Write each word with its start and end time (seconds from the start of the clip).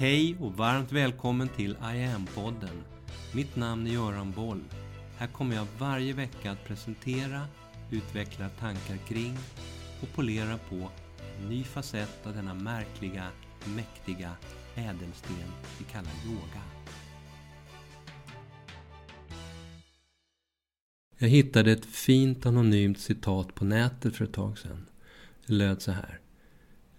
Hej 0.00 0.36
och 0.40 0.52
varmt 0.52 0.92
välkommen 0.92 1.48
till 1.48 1.70
I 1.70 2.04
am-podden. 2.04 2.82
Mitt 3.34 3.56
namn 3.56 3.86
är 3.86 3.90
Göran 3.90 4.32
Boll. 4.32 4.64
Här 5.16 5.26
kommer 5.26 5.56
jag 5.56 5.66
varje 5.78 6.12
vecka 6.12 6.50
att 6.50 6.64
presentera, 6.64 7.46
utveckla 7.90 8.48
tankar 8.48 8.96
kring 8.96 9.36
och 10.02 10.12
polera 10.14 10.58
på 10.58 10.90
en 11.38 11.48
ny 11.48 11.64
facett 11.64 12.26
av 12.26 12.34
denna 12.34 12.54
märkliga, 12.54 13.26
mäktiga 13.76 14.32
ädelsten 14.74 15.36
vi 15.78 15.84
kallar 15.84 16.12
yoga. 16.26 16.62
Jag 21.18 21.28
hittade 21.28 21.72
ett 21.72 21.86
fint 21.86 22.46
anonymt 22.46 22.98
citat 22.98 23.54
på 23.54 23.64
nätet 23.64 24.16
för 24.16 24.24
ett 24.24 24.32
tag 24.32 24.58
sedan. 24.58 24.86
Det 25.46 25.52
löd 25.52 25.82
så 25.82 25.92
här. 25.92 26.20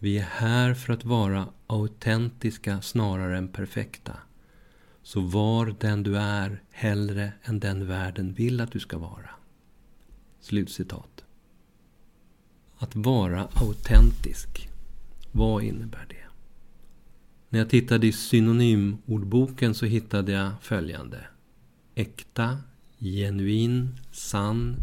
Vi 0.04 0.18
är 0.18 0.24
här 0.24 0.74
för 0.74 0.94
att 0.94 1.06
vara 1.06 1.48
autentiska 1.68 2.82
snarare 2.82 3.38
än 3.38 3.48
perfekta. 3.48 4.18
Så 5.04 5.22
var 5.22 5.76
den 5.80 6.04
du 6.04 6.18
är 6.18 6.64
hellre 6.72 7.34
än 7.44 7.60
den 7.60 7.88
världen 7.88 8.34
vill 8.34 8.62
att 8.62 8.72
du 8.72 8.80
ska 8.80 8.98
vara. 8.98 9.30
Slutcitat. 10.40 11.24
Att 12.78 12.96
vara 12.96 13.48
autentisk. 13.54 14.70
Vad 15.32 15.64
innebär 15.64 16.06
det? 16.10 16.26
När 17.50 17.60
jag 17.60 17.70
tittade 17.70 18.08
i 18.08 18.12
synonymordboken 18.12 19.74
så 19.74 19.86
hittade 19.86 20.32
jag 20.32 20.52
följande. 20.62 21.26
Äkta, 21.96 22.58
genuin, 23.00 24.00
sann, 24.12 24.76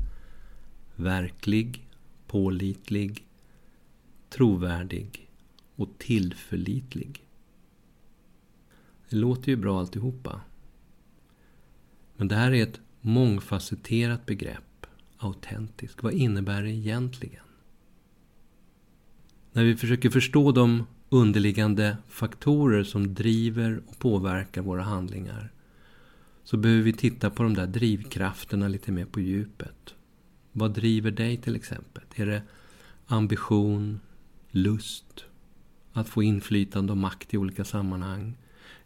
verklig, 0.96 1.88
pålitlig, 2.27 3.27
trovärdig 4.30 5.30
och 5.77 5.88
tillförlitlig. 5.98 7.28
Det 9.08 9.16
låter 9.16 9.48
ju 9.48 9.56
bra 9.56 9.80
alltihopa. 9.80 10.41
Men 12.16 12.28
det 12.28 12.34
här 12.34 12.52
är 12.52 12.62
ett 12.62 12.80
mångfacetterat 13.00 14.27
begrepp. 14.27 14.86
Autentisk. 15.19 16.02
Vad 16.02 16.12
innebär 16.12 16.62
det 16.62 16.70
egentligen? 16.70 17.44
När 19.52 19.64
vi 19.64 19.77
försöker 19.77 20.11
förstå 20.11 20.52
de 20.52 20.86
underliggande 21.08 21.97
faktorer 22.08 22.84
som 22.84 23.14
driver 23.14 23.83
och 23.86 23.98
påverkar 23.98 24.62
våra 24.62 24.83
handlingar 24.83 25.52
så 26.45 26.56
behöver 26.56 26.83
vi 26.83 26.92
titta 26.92 27.30
på 27.30 27.42
de 27.42 27.55
där 27.55 27.67
drivkrafterna 27.67 28.69
lite 28.69 28.92
mer 28.92 29.05
på 29.05 29.20
djupet. 29.20 29.95
Vad 30.52 30.74
driver 30.74 31.11
dig 31.11 31.36
till 31.36 31.56
exempel? 31.56 32.02
Är 32.14 32.27
det 32.27 32.42
ambition, 33.06 34.00
lust, 34.62 35.25
att 35.92 36.09
få 36.09 36.23
inflytande 36.23 36.92
och 36.92 36.98
makt 36.98 37.34
i 37.34 37.39
olika 37.39 37.64
sammanhang, 37.64 38.37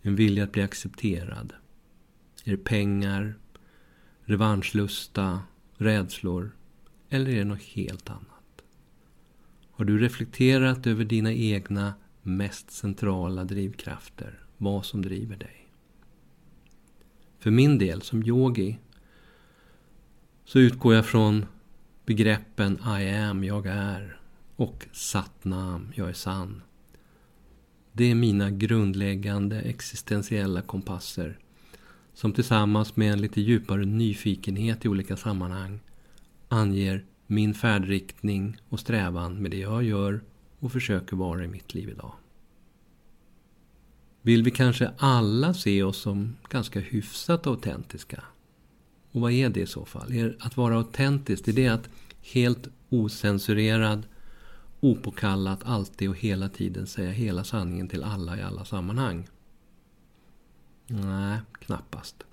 en 0.02 0.16
vilja 0.16 0.44
att 0.44 0.52
bli 0.52 0.62
accepterad? 0.62 1.52
Är 2.44 2.50
det 2.50 2.64
pengar, 2.64 3.34
revanschlusta, 4.24 5.42
rädslor 5.76 6.50
eller 7.08 7.30
är 7.30 7.36
det 7.36 7.44
något 7.44 7.62
helt 7.62 8.10
annat? 8.10 8.62
Har 9.70 9.84
du 9.84 9.98
reflekterat 9.98 10.86
över 10.86 11.04
dina 11.04 11.32
egna 11.32 11.94
mest 12.22 12.70
centrala 12.70 13.44
drivkrafter? 13.44 14.44
Vad 14.56 14.84
som 14.86 15.02
driver 15.02 15.36
dig? 15.36 15.68
För 17.38 17.50
min 17.50 17.78
del 17.78 18.02
som 18.02 18.22
yogi 18.22 18.78
så 20.44 20.58
utgår 20.58 20.94
jag 20.94 21.06
från 21.06 21.46
begreppen 22.06 22.78
I 23.00 23.10
am, 23.10 23.44
jag 23.44 23.66
är 23.66 24.21
och 24.62 24.86
Satnam, 24.92 25.92
jag 25.94 26.08
är 26.08 26.12
sann. 26.12 26.62
Det 27.92 28.10
är 28.10 28.14
mina 28.14 28.50
grundläggande 28.50 29.60
existentiella 29.60 30.62
kompasser 30.62 31.38
som 32.14 32.32
tillsammans 32.32 32.96
med 32.96 33.12
en 33.12 33.20
lite 33.20 33.40
djupare 33.40 33.84
nyfikenhet 33.84 34.84
i 34.84 34.88
olika 34.88 35.16
sammanhang 35.16 35.80
anger 36.48 37.04
min 37.26 37.54
färdriktning 37.54 38.56
och 38.68 38.80
strävan 38.80 39.42
med 39.42 39.50
det 39.50 39.58
jag 39.58 39.82
gör 39.82 40.20
och 40.58 40.72
försöker 40.72 41.16
vara 41.16 41.44
i 41.44 41.48
mitt 41.48 41.74
liv 41.74 41.88
idag. 41.88 42.12
Vill 44.22 44.42
vi 44.42 44.50
kanske 44.50 44.90
alla 44.98 45.54
se 45.54 45.82
oss 45.82 45.98
som 45.98 46.36
ganska 46.48 46.80
hyfsat 46.80 47.46
autentiska? 47.46 48.24
Och 49.12 49.20
vad 49.20 49.32
är 49.32 49.48
det 49.48 49.60
i 49.60 49.66
så 49.66 49.84
fall? 49.84 50.12
Är 50.12 50.36
att 50.40 50.56
vara 50.56 50.76
autentisk, 50.76 51.48
är 51.48 51.52
det 51.52 51.68
att 51.68 51.88
helt 52.22 52.68
osensurerad, 52.88 54.06
opåkallat, 54.82 55.60
alltid 55.64 56.08
och 56.08 56.16
hela 56.16 56.48
tiden 56.48 56.86
säga 56.86 57.10
hela 57.10 57.44
sanningen 57.44 57.88
till 57.88 58.02
alla 58.02 58.38
i 58.38 58.42
alla 58.42 58.64
sammanhang? 58.64 59.28
Nej, 60.86 61.38
knappast. 61.52 62.24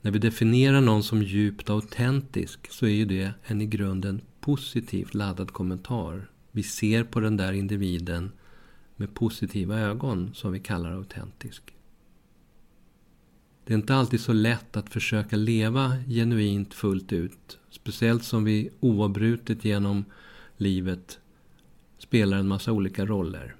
När 0.00 0.10
vi 0.10 0.18
definierar 0.18 0.80
någon 0.80 1.02
som 1.02 1.22
djupt 1.22 1.70
autentisk 1.70 2.70
så 2.70 2.86
är 2.86 2.90
ju 2.90 3.04
det 3.04 3.32
en 3.44 3.60
i 3.60 3.66
grunden 3.66 4.20
positivt 4.40 5.14
laddad 5.14 5.50
kommentar. 5.52 6.30
Vi 6.52 6.62
ser 6.62 7.04
på 7.04 7.20
den 7.20 7.36
där 7.36 7.52
individen 7.52 8.32
med 8.96 9.14
positiva 9.14 9.78
ögon 9.78 10.34
som 10.34 10.52
vi 10.52 10.60
kallar 10.60 10.92
autentisk. 10.92 11.74
Det 13.64 13.72
är 13.72 13.78
inte 13.78 13.94
alltid 13.94 14.20
så 14.20 14.32
lätt 14.32 14.76
att 14.76 14.90
försöka 14.90 15.36
leva 15.36 15.96
genuint 16.08 16.74
fullt 16.74 17.12
ut. 17.12 17.58
Speciellt 17.70 18.24
som 18.24 18.44
vi 18.44 18.70
oavbrutet 18.80 19.64
genom 19.64 20.04
livet 20.62 21.18
spelar 21.98 22.38
en 22.38 22.48
massa 22.48 22.72
olika 22.72 23.06
roller. 23.06 23.56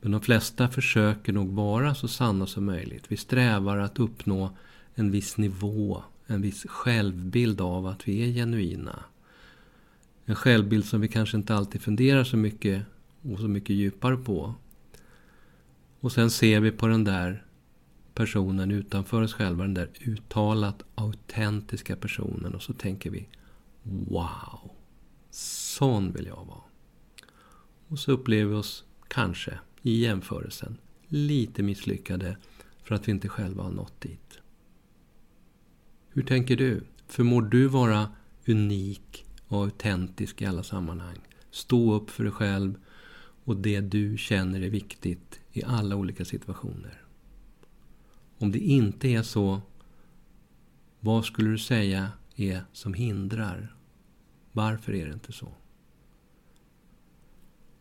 Men 0.00 0.12
de 0.12 0.20
flesta 0.20 0.68
försöker 0.68 1.32
nog 1.32 1.48
vara 1.48 1.94
så 1.94 2.08
sanna 2.08 2.46
som 2.46 2.64
möjligt. 2.64 3.04
Vi 3.08 3.16
strävar 3.16 3.78
att 3.78 3.98
uppnå 3.98 4.56
en 4.94 5.10
viss 5.10 5.36
nivå, 5.36 6.02
en 6.26 6.42
viss 6.42 6.66
självbild 6.68 7.60
av 7.60 7.86
att 7.86 8.08
vi 8.08 8.28
är 8.28 8.32
genuina. 8.32 9.04
En 10.24 10.34
självbild 10.34 10.84
som 10.84 11.00
vi 11.00 11.08
kanske 11.08 11.36
inte 11.36 11.54
alltid 11.54 11.82
funderar 11.82 12.24
så 12.24 12.36
mycket 12.36 12.82
och 13.22 13.38
så 13.38 13.48
mycket 13.48 13.76
djupare 13.76 14.16
på. 14.16 14.54
Och 16.00 16.12
sen 16.12 16.30
ser 16.30 16.60
vi 16.60 16.70
på 16.70 16.86
den 16.86 17.04
där 17.04 17.44
personen 18.14 18.70
utanför 18.70 19.22
oss 19.22 19.34
själva, 19.34 19.64
den 19.64 19.74
där 19.74 19.88
uttalat 20.00 20.82
autentiska 20.94 21.96
personen 21.96 22.54
och 22.54 22.62
så 22.62 22.72
tänker 22.72 23.10
vi 23.10 23.28
Wow! 23.82 24.75
Sån 25.36 26.12
vill 26.12 26.26
jag 26.26 26.44
vara. 26.44 26.60
Och 27.88 27.98
så 27.98 28.12
upplever 28.12 28.50
vi 28.50 28.56
oss 28.56 28.84
kanske 29.08 29.58
i 29.82 30.00
jämförelsen 30.00 30.78
lite 31.06 31.62
misslyckade 31.62 32.36
för 32.82 32.94
att 32.94 33.08
vi 33.08 33.12
inte 33.12 33.28
själva 33.28 33.62
har 33.62 33.70
nått 33.70 34.00
dit. 34.00 34.38
Hur 36.08 36.22
tänker 36.22 36.56
du? 36.56 36.84
Förmår 37.06 37.42
du 37.42 37.68
vara 37.68 38.10
unik 38.46 39.26
och 39.48 39.62
autentisk 39.62 40.42
i 40.42 40.46
alla 40.46 40.62
sammanhang? 40.62 41.18
Stå 41.50 41.94
upp 41.94 42.10
för 42.10 42.24
dig 42.24 42.32
själv 42.32 42.74
och 43.44 43.56
det 43.56 43.80
du 43.80 44.18
känner 44.18 44.60
är 44.60 44.70
viktigt 44.70 45.40
i 45.52 45.64
alla 45.64 45.96
olika 45.96 46.24
situationer. 46.24 47.02
Om 48.38 48.52
det 48.52 48.58
inte 48.58 49.08
är 49.08 49.22
så, 49.22 49.60
vad 51.00 51.24
skulle 51.24 51.50
du 51.50 51.58
säga 51.58 52.12
är 52.36 52.64
som 52.72 52.94
hindrar? 52.94 53.75
Varför 54.56 54.94
är 54.94 55.06
det 55.06 55.12
inte 55.12 55.32
så? 55.32 55.48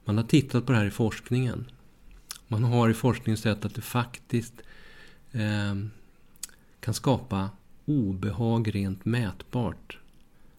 Man 0.05 0.17
har 0.17 0.23
tittat 0.23 0.65
på 0.65 0.71
det 0.71 0.77
här 0.77 0.85
i 0.85 0.91
forskningen. 0.91 1.65
Man 2.47 2.63
har 2.63 2.89
i 2.89 2.93
forskningen 2.93 3.37
sett 3.37 3.65
att 3.65 3.75
det 3.75 3.81
faktiskt 3.81 4.53
eh, 5.31 5.75
kan 6.79 6.93
skapa 6.93 7.49
obehag 7.85 8.75
rent 8.75 9.05
mätbart 9.05 9.97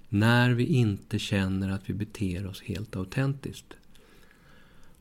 när 0.09 0.51
vi 0.51 0.65
inte 0.65 1.19
känner 1.19 1.71
att 1.71 1.91
vi 1.91 1.95
beter 1.95 2.47
oss 2.47 2.63
helt 2.63 2.97
autentiskt. 2.97 3.75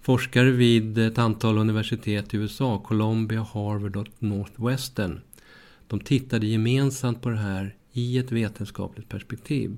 Forskare 0.02 0.52
vid 0.52 0.98
ett 0.98 1.18
antal 1.18 1.58
universitet 1.58 2.34
i 2.34 2.38
USA, 2.38 2.80
Columbia, 2.80 3.42
Harvard 3.42 3.96
och 3.96 4.08
Northwestern, 4.20 5.22
de 5.88 6.00
tittade 6.00 6.48
gemensamt 6.48 7.22
på 7.22 7.30
det 7.30 7.38
här 7.38 7.76
i 7.92 8.18
ett 8.18 8.32
vetenskapligt 8.32 9.10
perspektiv. 9.10 9.78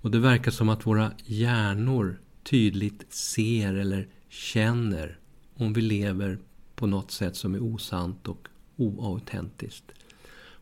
Och 0.00 0.10
det 0.10 0.18
verkar 0.18 0.50
som 0.50 0.68
att 0.68 0.86
våra 0.86 1.12
hjärnor 1.24 2.20
tydligt 2.42 3.12
ser 3.12 3.74
eller 3.74 4.08
känner 4.28 5.18
om 5.54 5.72
vi 5.72 5.80
lever 5.80 6.38
på 6.76 6.86
något 6.86 7.10
sätt 7.10 7.36
som 7.36 7.54
är 7.54 7.62
osant 7.62 8.28
och 8.28 8.48
oautentiskt. 8.76 9.92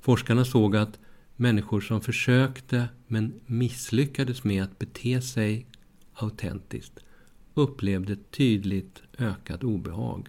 Forskarna 0.00 0.44
såg 0.44 0.76
att 0.76 0.98
människor 1.36 1.80
som 1.80 2.00
försökte 2.00 2.88
men 3.06 3.40
misslyckades 3.46 4.44
med 4.44 4.62
att 4.64 4.78
bete 4.78 5.20
sig 5.22 5.66
autentiskt 6.14 6.98
upplevde 7.54 8.16
tydligt 8.16 9.02
ökat 9.18 9.64
obehag. 9.64 10.28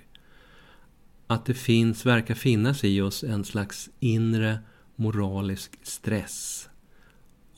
Att 1.27 1.45
det 1.45 1.53
finns, 1.53 2.05
verkar 2.05 2.35
finnas 2.35 2.83
i 2.83 3.01
oss 3.01 3.23
en 3.23 3.45
slags 3.45 3.89
inre 3.99 4.59
moralisk 4.95 5.79
stress 5.83 6.69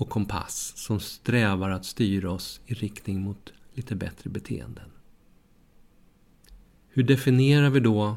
och 0.01 0.09
kompass 0.09 0.73
som 0.75 0.99
strävar 0.99 1.69
att 1.69 1.85
styra 1.85 2.31
oss 2.31 2.61
i 2.65 2.73
riktning 2.73 3.21
mot 3.21 3.53
lite 3.73 3.95
bättre 3.95 4.29
beteenden. 4.29 4.89
Hur 6.89 7.03
definierar 7.03 7.69
vi 7.69 7.79
då 7.79 8.15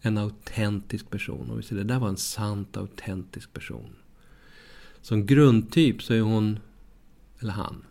en 0.00 0.18
autentisk 0.18 1.10
person? 1.10 1.50
Om 1.50 1.56
vi 1.56 1.62
säger 1.62 1.84
det 1.84 1.94
där 1.94 1.98
var 1.98 2.08
en 2.08 2.16
sant 2.16 2.76
autentisk 2.76 3.52
person. 3.52 3.96
Som 5.00 5.26
grundtyp 5.26 6.02
så 6.02 6.14
är 6.14 6.20
hon, 6.20 6.58
eller 7.38 7.52
han, 7.52 7.84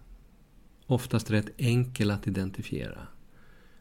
oftast 0.86 1.31
rätt 1.31 1.50
enkel 1.57 2.12
att 2.12 2.28
identifiera. 2.28 3.07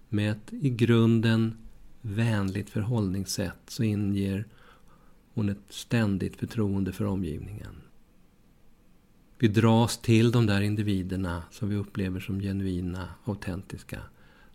Med 0.09 0.31
ett 0.33 0.53
i 0.53 0.71
grunden 0.71 1.57
vänligt 2.01 2.71
förhållningssätt 2.71 3.61
så 3.67 3.83
inger 3.83 4.45
hon 5.35 5.49
ett 5.49 5.65
ständigt 5.69 6.37
förtroende 6.37 6.93
för 6.93 7.05
omgivningen. 7.05 7.77
Vi 9.43 9.49
dras 9.49 9.99
till 9.99 10.31
de 10.31 10.47
där 10.47 10.61
individerna 10.61 11.43
som 11.51 11.69
vi 11.69 11.77
upplever 11.77 12.21
som 12.21 12.41
genuina, 12.41 13.09
autentiska. 13.25 14.01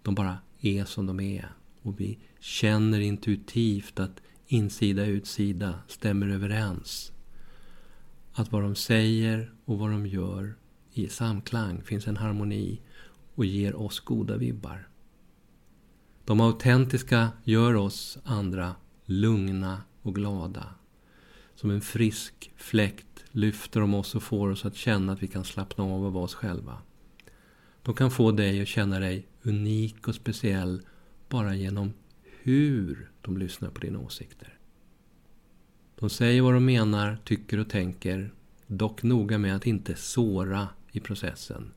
De 0.02 0.16
bara 0.16 0.38
är 0.62 0.86
som 0.86 1.06
de 1.06 1.20
är. 1.20 1.52
Och 1.82 2.00
vi 2.00 2.18
känner 2.40 3.00
intuitivt 3.00 4.00
att 4.00 4.22
insida 4.48 5.02
och 5.02 5.08
utsida 5.08 5.80
stämmer 5.88 6.28
överens. 6.30 7.12
Att 8.34 8.52
vad 8.52 8.64
de 8.64 8.76
säger 8.76 9.54
och 9.66 9.80
vad 9.80 9.92
de 9.92 10.08
gör 10.08 10.56
i 10.94 11.08
samklang 11.08 11.82
finns 11.82 12.08
en 12.08 12.18
harmoni 12.18 12.82
och 13.36 13.46
ger 13.46 13.76
oss 13.76 14.00
goda 14.00 14.38
vibbar. 14.38 14.88
De 16.26 16.42
autentiska 16.42 17.30
gör 17.44 17.76
oss 17.76 18.18
andra 18.24 18.76
lugna 19.06 19.82
och 20.02 20.16
glada. 20.16 20.66
Som 21.56 21.70
en 21.70 21.82
frisk 21.82 22.52
fläkt 22.56 23.26
lyfter 23.32 23.80
de 23.80 23.94
oss 23.94 24.16
och 24.16 24.24
får 24.24 24.50
oss 24.50 24.66
att 24.66 24.76
känna 24.76 25.14
att 25.14 25.24
vi 25.24 25.28
kan 25.28 25.44
slappna 25.44 25.84
av 25.84 26.06
och 26.06 26.14
vara 26.14 26.24
oss 26.24 26.36
själva. 26.36 26.78
De 27.82 27.96
kan 27.96 28.12
få 28.12 28.32
dig 28.32 28.62
att 28.62 28.68
känna 28.68 29.00
dig 29.00 29.28
unik 29.44 30.08
och 30.08 30.16
speciell 30.16 30.82
bara 31.30 31.56
genom 31.56 31.94
hur 32.24 33.10
de 33.22 33.38
lyssnar 33.38 33.70
på 33.70 33.80
dina 33.80 34.00
åsikter. 34.00 34.58
De 36.00 36.10
säger 36.10 36.42
vad 36.42 36.54
de 36.54 36.66
menar, 36.66 37.18
tycker 37.24 37.58
och 37.58 37.70
tänker, 37.70 38.34
dock 38.68 39.04
noga 39.04 39.38
med 39.38 39.56
att 39.56 39.68
inte 39.68 39.96
såra 39.96 40.68
i 40.92 41.00
processen. 41.00 41.72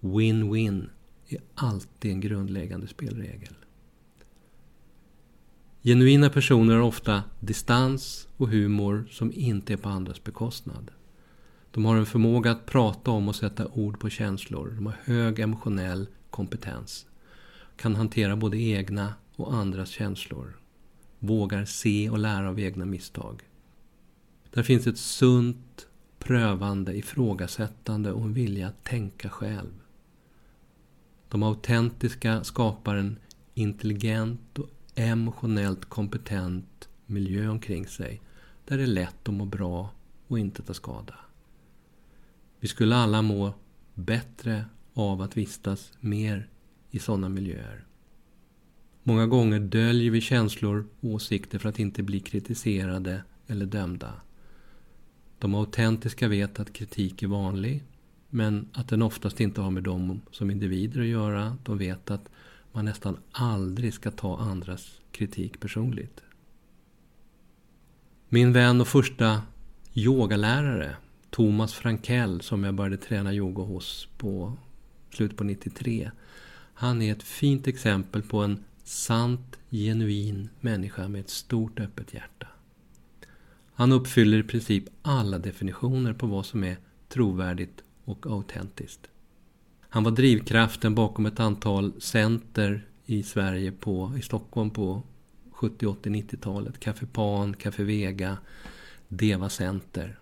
Win-win 0.00 0.88
är 1.28 1.40
alltid 1.54 2.10
en 2.10 2.20
grundläggande 2.20 2.86
spelregel. 2.86 3.54
Genuina 5.84 6.30
personer 6.30 6.74
har 6.74 6.82
ofta 6.82 7.22
distans 7.40 8.28
och 8.36 8.48
humor 8.48 9.04
som 9.10 9.32
inte 9.34 9.72
är 9.72 9.76
på 9.76 9.88
andras 9.88 10.24
bekostnad. 10.24 10.90
De 11.70 11.84
har 11.84 11.96
en 11.96 12.06
förmåga 12.06 12.50
att 12.50 12.66
prata 12.66 13.10
om 13.10 13.28
och 13.28 13.36
sätta 13.36 13.66
ord 13.66 14.00
på 14.00 14.10
känslor. 14.10 14.72
De 14.76 14.86
har 14.86 14.94
hög 15.04 15.38
emotionell 15.38 16.08
kompetens. 16.30 17.06
Kan 17.76 17.96
hantera 17.96 18.36
både 18.36 18.58
egna 18.58 19.14
och 19.36 19.54
andras 19.54 19.88
känslor. 19.88 20.56
Vågar 21.18 21.64
se 21.64 22.10
och 22.10 22.18
lära 22.18 22.48
av 22.48 22.60
egna 22.60 22.84
misstag. 22.84 23.42
Där 24.50 24.62
finns 24.62 24.86
ett 24.86 24.98
sunt, 24.98 25.86
prövande, 26.18 26.96
ifrågasättande 26.96 28.12
och 28.12 28.24
en 28.24 28.34
vilja 28.34 28.68
att 28.68 28.84
tänka 28.84 29.28
själv. 29.28 29.72
De 31.28 31.42
autentiska 31.42 32.44
skapar 32.44 32.96
en 32.96 33.18
intelligent 33.54 34.58
och 34.58 34.68
emotionellt 34.94 35.84
kompetent 35.84 36.88
miljö 37.06 37.48
omkring 37.48 37.86
sig 37.86 38.20
där 38.64 38.76
det 38.76 38.82
är 38.82 38.86
lätt 38.86 39.28
att 39.28 39.34
må 39.34 39.44
bra 39.44 39.90
och 40.26 40.38
inte 40.38 40.62
ta 40.62 40.74
skada. 40.74 41.14
Vi 42.60 42.68
skulle 42.68 42.96
alla 42.96 43.22
må 43.22 43.54
bättre 43.94 44.64
av 44.94 45.22
att 45.22 45.36
vistas 45.36 45.92
mer 46.00 46.48
i 46.90 46.98
sådana 46.98 47.28
miljöer. 47.28 47.84
Många 49.02 49.26
gånger 49.26 49.60
döljer 49.60 50.10
vi 50.10 50.20
känslor 50.20 50.86
och 51.00 51.08
åsikter 51.08 51.58
för 51.58 51.68
att 51.68 51.78
inte 51.78 52.02
bli 52.02 52.20
kritiserade 52.20 53.22
eller 53.46 53.66
dömda. 53.66 54.12
De 55.38 55.54
autentiska 55.54 56.28
vet 56.28 56.60
att 56.60 56.72
kritik 56.72 57.22
är 57.22 57.26
vanlig, 57.26 57.82
men 58.30 58.68
att 58.72 58.88
den 58.88 59.02
oftast 59.02 59.40
inte 59.40 59.60
har 59.60 59.70
med 59.70 59.82
dem 59.82 60.20
som 60.30 60.50
individer 60.50 61.00
att 61.00 61.06
göra. 61.06 61.56
De 61.62 61.78
vet 61.78 62.10
att 62.10 62.28
man 62.72 62.84
nästan 62.84 63.16
aldrig 63.32 63.94
ska 63.94 64.10
ta 64.10 64.38
andras 64.38 65.00
kritik 65.10 65.60
personligt. 65.60 66.20
Min 68.28 68.52
vän 68.52 68.80
och 68.80 68.88
första 68.88 69.42
yogalärare, 69.94 70.96
Thomas 71.30 71.74
Frankell, 71.74 72.40
som 72.40 72.64
jag 72.64 72.74
började 72.74 72.96
träna 72.96 73.32
yoga 73.32 73.62
hos 73.62 74.08
på 74.16 74.56
slutet 75.10 75.38
på 75.38 75.44
93. 75.44 76.10
Han 76.74 77.02
är 77.02 77.12
ett 77.12 77.22
fint 77.22 77.66
exempel 77.66 78.22
på 78.22 78.38
en 78.38 78.64
sant, 78.84 79.58
genuin 79.70 80.48
människa 80.60 81.08
med 81.08 81.20
ett 81.20 81.30
stort 81.30 81.80
öppet 81.80 82.14
hjärta. 82.14 82.46
Han 83.74 83.92
uppfyller 83.92 84.38
i 84.38 84.42
princip 84.42 84.84
alla 85.02 85.38
definitioner 85.38 86.12
på 86.12 86.26
vad 86.26 86.46
som 86.46 86.64
är 86.64 86.76
trovärdigt 87.08 87.82
och 88.04 88.26
autentiskt. 88.26 89.08
Han 89.94 90.04
var 90.04 90.10
drivkraften 90.10 90.94
bakom 90.94 91.26
ett 91.26 91.40
antal 91.40 91.92
center 92.00 92.86
i 93.06 93.22
Sverige, 93.22 93.72
på, 93.72 94.12
i 94.18 94.22
Stockholm 94.22 94.70
på 94.70 95.02
70, 95.50 95.86
80, 95.86 96.10
90-talet. 96.10 96.80
Café 96.80 97.06
Pan, 97.06 97.54
Café 97.54 97.84
Vega, 97.84 98.38
Deva 99.08 99.48
Center. 99.48 100.18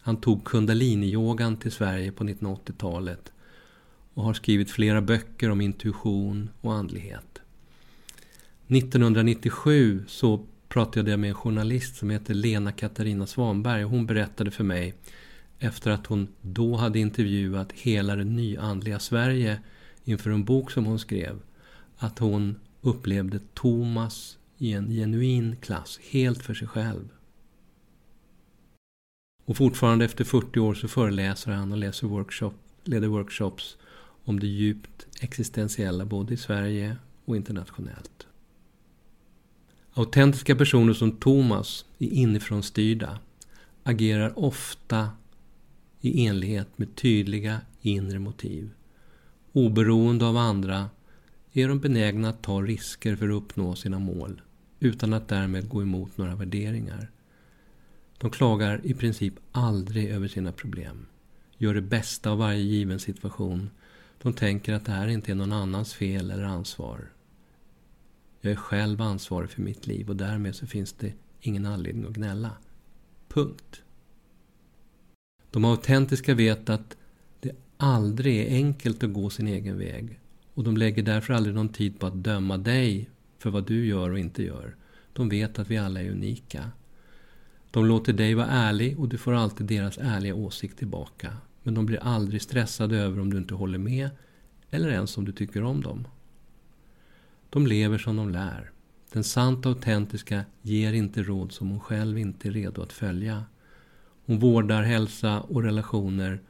Han 0.00 0.16
tog 0.16 0.44
Kundaliniyogan 0.44 1.56
till 1.56 1.72
Sverige 1.72 2.12
på 2.12 2.24
1980-talet 2.24 3.32
och 4.14 4.24
har 4.24 4.34
skrivit 4.34 4.70
flera 4.70 5.00
böcker 5.02 5.50
om 5.50 5.60
intuition 5.60 6.50
och 6.60 6.74
andlighet. 6.74 7.40
1997 8.68 10.04
så 10.08 10.46
pratade 10.68 11.10
jag 11.10 11.20
med 11.20 11.28
en 11.28 11.34
journalist 11.34 11.96
som 11.96 12.10
heter 12.10 12.34
Lena 12.34 12.72
Katarina 12.72 13.26
Svanberg 13.26 13.84
och 13.84 13.90
hon 13.90 14.06
berättade 14.06 14.50
för 14.50 14.64
mig 14.64 14.94
efter 15.64 15.90
att 15.90 16.06
hon 16.06 16.28
då 16.40 16.76
hade 16.76 16.98
intervjuat 16.98 17.72
hela 17.72 18.16
det 18.16 18.24
nyandliga 18.24 18.98
Sverige 18.98 19.60
inför 20.04 20.30
en 20.30 20.44
bok 20.44 20.70
som 20.70 20.84
hon 20.84 20.98
skrev. 20.98 21.42
Att 21.96 22.18
hon 22.18 22.60
upplevde 22.80 23.40
Thomas 23.54 24.38
i 24.58 24.72
en 24.72 24.90
genuin 24.90 25.56
klass, 25.56 26.00
helt 26.10 26.42
för 26.42 26.54
sig 26.54 26.68
själv. 26.68 27.08
Och 29.44 29.56
fortfarande 29.56 30.04
efter 30.04 30.24
40 30.24 30.60
år 30.60 30.74
så 30.74 30.88
föreläser 30.88 31.52
han 31.52 31.72
och 31.72 31.78
läser 31.78 32.06
workshop, 32.06 32.52
leder 32.84 33.08
workshops 33.08 33.76
om 34.24 34.40
det 34.40 34.46
djupt 34.46 35.06
existentiella 35.20 36.04
både 36.04 36.34
i 36.34 36.36
Sverige 36.36 36.96
och 37.24 37.36
internationellt. 37.36 38.26
Autentiska 39.94 40.56
personer 40.56 40.92
som 40.92 41.12
Thomas 41.12 41.84
är 41.98 42.08
inifrån 42.08 42.62
styrda 42.62 43.18
agerar 43.82 44.38
ofta 44.38 45.10
i 46.04 46.26
enlighet 46.26 46.78
med 46.78 46.96
tydliga 46.96 47.60
inre 47.80 48.18
motiv. 48.18 48.70
Oberoende 49.52 50.26
av 50.26 50.36
andra 50.36 50.90
är 51.52 51.68
de 51.68 51.78
benägna 51.78 52.28
att 52.28 52.42
ta 52.42 52.62
risker 52.62 53.16
för 53.16 53.28
att 53.28 53.34
uppnå 53.34 53.74
sina 53.74 53.98
mål 53.98 54.42
utan 54.80 55.12
att 55.12 55.28
därmed 55.28 55.68
gå 55.68 55.82
emot 55.82 56.16
några 56.16 56.34
värderingar. 56.34 57.10
De 58.18 58.30
klagar 58.30 58.80
i 58.84 58.94
princip 58.94 59.34
aldrig 59.52 60.08
över 60.10 60.28
sina 60.28 60.52
problem, 60.52 61.06
gör 61.58 61.74
det 61.74 61.82
bästa 61.82 62.30
av 62.30 62.38
varje 62.38 62.62
given 62.62 63.00
situation. 63.00 63.70
De 64.22 64.32
tänker 64.32 64.72
att 64.72 64.84
det 64.84 64.92
här 64.92 65.08
inte 65.08 65.32
är 65.32 65.36
någon 65.36 65.52
annans 65.52 65.94
fel 65.94 66.30
eller 66.30 66.44
ansvar. 66.44 67.10
Jag 68.40 68.52
är 68.52 68.56
själv 68.56 69.02
ansvarig 69.02 69.50
för 69.50 69.62
mitt 69.62 69.86
liv 69.86 70.08
och 70.08 70.16
därmed 70.16 70.54
så 70.54 70.66
finns 70.66 70.92
det 70.92 71.12
ingen 71.40 71.66
anledning 71.66 72.04
att 72.04 72.14
gnälla. 72.14 72.50
Punkt. 73.28 73.82
De 75.54 75.64
autentiska 75.64 76.34
vet 76.34 76.70
att 76.70 76.96
det 77.40 77.52
aldrig 77.76 78.40
är 78.40 78.54
enkelt 78.54 79.02
att 79.02 79.12
gå 79.12 79.30
sin 79.30 79.48
egen 79.48 79.78
väg. 79.78 80.18
Och 80.54 80.64
de 80.64 80.76
lägger 80.76 81.02
därför 81.02 81.34
aldrig 81.34 81.54
någon 81.54 81.68
tid 81.68 82.00
på 82.00 82.06
att 82.06 82.24
döma 82.24 82.58
dig 82.58 83.10
för 83.38 83.50
vad 83.50 83.66
du 83.66 83.86
gör 83.86 84.10
och 84.10 84.18
inte 84.18 84.42
gör. 84.42 84.76
De 85.12 85.28
vet 85.28 85.58
att 85.58 85.70
vi 85.70 85.76
alla 85.76 86.02
är 86.02 86.10
unika. 86.10 86.70
De 87.70 87.86
låter 87.86 88.12
dig 88.12 88.34
vara 88.34 88.46
ärlig 88.46 89.00
och 89.00 89.08
du 89.08 89.18
får 89.18 89.32
alltid 89.32 89.66
deras 89.66 89.98
ärliga 89.98 90.34
åsikt 90.34 90.78
tillbaka. 90.78 91.36
Men 91.62 91.74
de 91.74 91.86
blir 91.86 91.98
aldrig 91.98 92.42
stressade 92.42 92.98
över 92.98 93.20
om 93.20 93.30
du 93.30 93.38
inte 93.38 93.54
håller 93.54 93.78
med 93.78 94.10
eller 94.70 94.88
ens 94.88 95.18
om 95.18 95.24
du 95.24 95.32
tycker 95.32 95.62
om 95.62 95.82
dem. 95.82 96.08
De 97.50 97.66
lever 97.66 97.98
som 97.98 98.16
de 98.16 98.30
lär. 98.30 98.70
Den 99.12 99.24
sant 99.24 99.66
autentiska 99.66 100.44
ger 100.62 100.92
inte 100.92 101.22
råd 101.22 101.52
som 101.52 101.70
hon 101.70 101.80
själv 101.80 102.18
inte 102.18 102.48
är 102.48 102.52
redo 102.52 102.82
att 102.82 102.92
följa. 102.92 103.44
Hon 104.26 104.38
vårdar 104.38 104.82
hälsa 104.82 105.40
och 105.40 105.62
relationer 105.62 106.40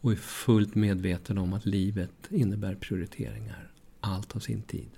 och 0.00 0.12
är 0.12 0.16
fullt 0.16 0.74
medveten 0.74 1.38
om 1.38 1.52
att 1.52 1.66
livet 1.66 2.12
innebär 2.30 2.74
prioriteringar. 2.74 3.70
Allt 4.00 4.32
har 4.32 4.40
sin 4.40 4.62
tid. 4.62 4.90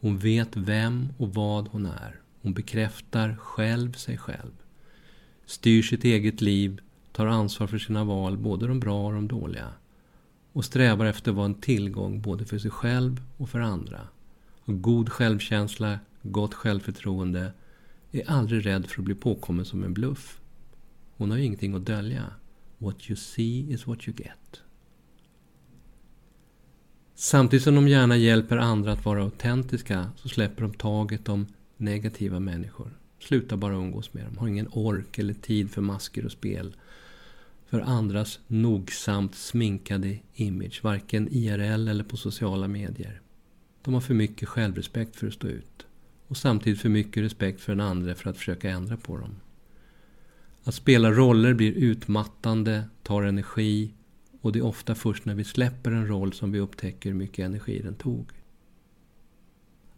Hon 0.00 0.18
vet 0.18 0.56
vem 0.56 1.08
och 1.18 1.34
vad 1.34 1.68
hon 1.68 1.86
är. 1.86 2.20
Hon 2.42 2.52
bekräftar 2.52 3.36
själv 3.36 3.92
sig 3.92 4.18
själv. 4.18 4.52
Styr 5.46 5.82
sitt 5.82 6.04
eget 6.04 6.40
liv, 6.40 6.80
tar 7.12 7.26
ansvar 7.26 7.66
för 7.66 7.78
sina 7.78 8.04
val, 8.04 8.38
både 8.38 8.66
de 8.66 8.80
bra 8.80 9.06
och 9.06 9.12
de 9.12 9.28
dåliga. 9.28 9.72
Och 10.52 10.64
strävar 10.64 11.06
efter 11.06 11.30
att 11.30 11.36
vara 11.36 11.46
en 11.46 11.54
tillgång 11.54 12.20
både 12.20 12.44
för 12.44 12.58
sig 12.58 12.70
själv 12.70 13.22
och 13.36 13.50
för 13.50 13.60
andra. 13.60 14.00
har 14.64 14.74
god 14.74 15.08
självkänsla, 15.08 15.98
gott 16.22 16.54
självförtroende, 16.54 17.52
är 18.12 18.30
aldrig 18.30 18.66
rädd 18.66 18.86
för 18.86 19.00
att 19.00 19.04
bli 19.04 19.14
påkommen 19.14 19.64
som 19.64 19.84
en 19.84 19.94
bluff. 19.94 20.40
Hon 21.18 21.30
har 21.30 21.38
ju 21.38 21.44
ingenting 21.44 21.74
att 21.74 21.86
dölja. 21.86 22.24
What 22.78 23.10
you 23.10 23.16
see 23.16 23.72
is 23.72 23.86
what 23.86 24.08
you 24.08 24.16
get. 24.16 24.62
Samtidigt 27.14 27.64
som 27.64 27.74
de 27.74 27.88
gärna 27.88 28.16
hjälper 28.16 28.56
andra 28.56 28.92
att 28.92 29.04
vara 29.04 29.22
autentiska 29.22 30.10
så 30.16 30.28
släpper 30.28 30.62
de 30.62 30.74
taget 30.74 31.28
om 31.28 31.46
negativa 31.76 32.40
människor. 32.40 32.98
Slutar 33.18 33.56
bara 33.56 33.74
umgås 33.74 34.14
med 34.14 34.24
dem. 34.24 34.38
Har 34.38 34.48
ingen 34.48 34.68
ork 34.72 35.18
eller 35.18 35.34
tid 35.34 35.70
för 35.70 35.82
masker 35.82 36.24
och 36.24 36.32
spel. 36.32 36.76
För 37.66 37.80
andras 37.80 38.40
nogsamt 38.46 39.34
sminkade 39.34 40.18
image. 40.34 40.80
Varken 40.82 41.28
IRL 41.30 41.88
eller 41.88 42.04
på 42.04 42.16
sociala 42.16 42.68
medier. 42.68 43.20
De 43.82 43.94
har 43.94 44.00
för 44.00 44.14
mycket 44.14 44.48
självrespekt 44.48 45.16
för 45.16 45.26
att 45.26 45.34
stå 45.34 45.46
ut. 45.46 45.86
Och 46.28 46.36
samtidigt 46.36 46.80
för 46.80 46.88
mycket 46.88 47.22
respekt 47.22 47.60
för 47.60 47.72
den 47.72 47.86
andra 47.86 48.14
för 48.14 48.30
att 48.30 48.36
försöka 48.36 48.70
ändra 48.70 48.96
på 48.96 49.16
dem. 49.16 49.34
Att 50.64 50.74
spela 50.74 51.10
roller 51.10 51.54
blir 51.54 51.72
utmattande, 51.72 52.84
tar 53.02 53.22
energi 53.22 53.94
och 54.40 54.52
det 54.52 54.58
är 54.58 54.64
ofta 54.64 54.94
först 54.94 55.24
när 55.24 55.34
vi 55.34 55.44
släpper 55.44 55.90
en 55.90 56.08
roll 56.08 56.32
som 56.32 56.52
vi 56.52 56.60
upptäcker 56.60 57.10
hur 57.10 57.16
mycket 57.16 57.44
energi 57.44 57.82
den 57.82 57.94
tog. 57.94 58.32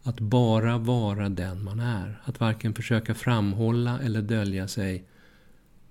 Att 0.03 0.19
bara 0.19 0.77
vara 0.77 1.29
den 1.29 1.63
man 1.63 1.79
är. 1.79 2.21
Att 2.23 2.39
varken 2.39 2.73
försöka 2.73 3.15
framhålla 3.15 3.99
eller 3.99 4.21
dölja 4.21 4.67
sig. 4.67 5.05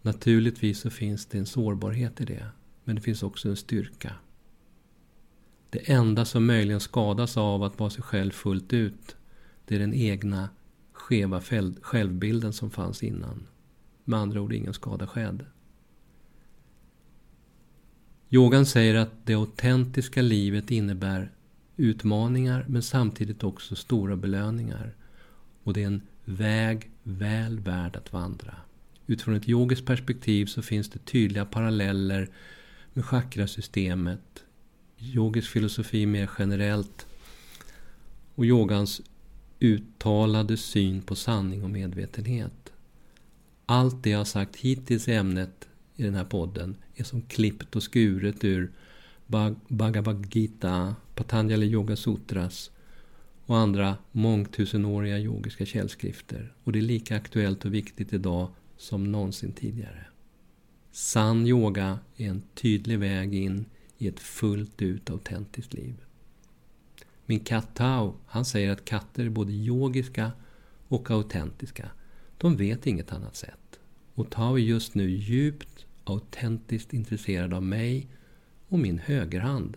Naturligtvis 0.02 0.80
så 0.80 0.90
finns 0.90 1.26
det 1.26 1.38
en 1.38 1.46
sårbarhet 1.46 2.20
i 2.20 2.24
det. 2.24 2.46
Men 2.84 2.96
det 2.96 3.02
finns 3.02 3.22
också 3.22 3.48
en 3.48 3.56
styrka. 3.56 4.12
Det 5.70 5.90
enda 5.92 6.24
som 6.24 6.46
möjligen 6.46 6.80
skadas 6.80 7.36
av 7.36 7.62
att 7.62 7.78
vara 7.78 7.90
sig 7.90 8.02
själv 8.02 8.30
fullt 8.30 8.72
ut. 8.72 9.16
Det 9.64 9.74
är 9.74 9.78
den 9.78 9.94
egna 9.94 10.48
skeva 10.92 11.42
självbilden 11.82 12.52
som 12.52 12.70
fanns 12.70 13.02
innan. 13.02 13.46
Med 14.10 14.18
andra 14.18 14.40
ord 14.40 14.52
ingen 14.52 14.74
skada 14.74 15.06
skedd. 15.06 15.44
Yogan 18.30 18.66
säger 18.66 18.94
att 18.94 19.26
det 19.26 19.34
autentiska 19.34 20.22
livet 20.22 20.70
innebär 20.70 21.32
utmaningar 21.76 22.64
men 22.68 22.82
samtidigt 22.82 23.44
också 23.44 23.76
stora 23.76 24.16
belöningar. 24.16 24.94
Och 25.62 25.72
det 25.72 25.82
är 25.82 25.86
en 25.86 26.02
väg 26.24 26.90
väl 27.02 27.60
värd 27.60 27.96
att 27.96 28.12
vandra. 28.12 28.54
Utifrån 29.06 29.34
ett 29.34 29.48
yogiskt 29.48 29.86
perspektiv 29.86 30.46
så 30.46 30.62
finns 30.62 30.90
det 30.90 30.98
tydliga 30.98 31.44
paralleller 31.44 32.30
med 32.92 33.04
chakrasystemet, 33.04 34.44
yogisk 34.98 35.50
filosofi 35.50 36.06
mer 36.06 36.30
generellt 36.38 37.06
och 38.34 38.44
yogans 38.44 39.00
uttalade 39.60 40.56
syn 40.56 41.02
på 41.02 41.14
sanning 41.14 41.64
och 41.64 41.70
medvetenhet. 41.70 42.59
Allt 43.72 44.02
det 44.02 44.10
jag 44.10 44.18
har 44.18 44.24
sagt 44.24 44.56
hittills 44.56 45.08
i 45.08 45.14
ämnet 45.14 45.68
i 45.96 46.02
den 46.02 46.14
här 46.14 46.24
podden 46.24 46.76
är 46.94 47.04
som 47.04 47.22
klippt 47.22 47.76
och 47.76 47.82
skuret 47.82 48.44
ur 48.44 48.72
Bhagavad 49.68 50.34
Gita, 50.34 50.96
Patanjali 51.14 51.66
Yoga 51.66 51.96
Sutras 51.96 52.70
och 53.46 53.56
andra 53.56 53.96
mångtusenåriga 54.12 55.18
yogiska 55.18 55.66
källskrifter. 55.66 56.52
Och 56.64 56.72
det 56.72 56.78
är 56.78 56.82
lika 56.82 57.16
aktuellt 57.16 57.64
och 57.64 57.74
viktigt 57.74 58.12
idag 58.12 58.48
som 58.76 59.12
någonsin 59.12 59.52
tidigare. 59.52 60.06
Sann 60.92 61.46
yoga 61.46 61.98
är 62.16 62.28
en 62.28 62.42
tydlig 62.54 62.98
väg 62.98 63.34
in 63.34 63.64
i 63.98 64.08
ett 64.08 64.20
fullt 64.20 64.82
ut 64.82 65.10
autentiskt 65.10 65.74
liv. 65.74 65.94
Min 67.26 67.40
katt 67.40 67.74
Tao, 67.74 68.14
han 68.26 68.44
säger 68.44 68.70
att 68.70 68.84
katter 68.84 69.24
är 69.24 69.30
både 69.30 69.52
yogiska 69.52 70.32
och 70.88 71.10
autentiska. 71.10 71.90
De 72.38 72.56
vet 72.56 72.86
inget 72.86 73.12
annat 73.12 73.36
sätt. 73.36 73.59
Och 74.20 74.30
Tao 74.30 74.54
är 74.54 74.62
just 74.62 74.94
nu 74.94 75.10
djupt 75.10 75.86
autentiskt 76.04 76.92
intresserad 76.92 77.54
av 77.54 77.62
mig 77.62 78.08
och 78.68 78.78
min 78.78 78.98
högerhand. 78.98 79.76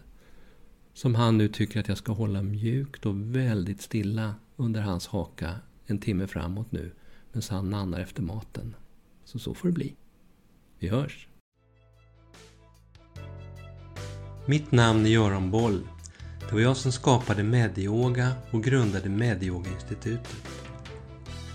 Som 0.93 1.15
han 1.15 1.37
nu 1.37 1.47
tycker 1.47 1.79
att 1.79 1.87
jag 1.87 1.97
ska 1.97 2.11
hålla 2.11 2.41
mjukt 2.41 3.05
och 3.05 3.35
väldigt 3.35 3.81
stilla 3.81 4.35
under 4.55 4.81
hans 4.81 5.07
haka 5.07 5.55
en 5.85 5.97
timme 5.97 6.27
framåt 6.27 6.71
nu. 6.71 6.91
Medan 7.31 7.43
han 7.49 7.69
nannar 7.69 7.99
efter 7.99 8.21
maten. 8.21 8.75
Så 9.25 9.39
så 9.39 9.53
får 9.53 9.67
det 9.67 9.73
bli. 9.73 9.95
Vi 10.79 10.87
hörs! 10.87 11.27
Mitt 14.45 14.71
namn 14.71 15.05
är 15.05 15.09
Göran 15.09 15.51
Boll. 15.51 15.87
Det 16.39 16.53
var 16.53 16.61
jag 16.61 16.77
som 16.77 16.91
skapade 16.91 17.43
Medyoga 17.43 18.31
och 18.51 18.63
grundade 18.63 19.09
Medyoga-institutet. 19.09 20.62